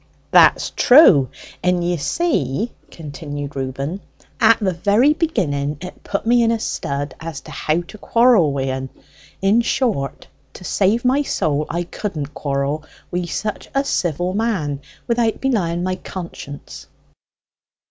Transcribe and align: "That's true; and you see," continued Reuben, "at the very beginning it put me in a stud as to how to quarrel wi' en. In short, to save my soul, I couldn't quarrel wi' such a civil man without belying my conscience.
"That's 0.31 0.71
true; 0.71 1.29
and 1.61 1.87
you 1.87 1.95
see," 1.97 2.71
continued 2.89 3.55
Reuben, 3.55 4.01
"at 4.39 4.57
the 4.59 4.73
very 4.73 5.13
beginning 5.13 5.77
it 5.79 6.03
put 6.03 6.25
me 6.25 6.41
in 6.41 6.51
a 6.51 6.57
stud 6.59 7.13
as 7.19 7.41
to 7.41 7.51
how 7.51 7.81
to 7.81 7.99
quarrel 7.99 8.51
wi' 8.51 8.63
en. 8.63 8.89
In 9.43 9.61
short, 9.61 10.25
to 10.53 10.63
save 10.63 11.05
my 11.05 11.21
soul, 11.21 11.67
I 11.69 11.83
couldn't 11.83 12.33
quarrel 12.33 12.83
wi' 13.11 13.25
such 13.27 13.69
a 13.75 13.83
civil 13.83 14.33
man 14.33 14.81
without 15.07 15.39
belying 15.39 15.83
my 15.83 15.97
conscience. 15.97 16.87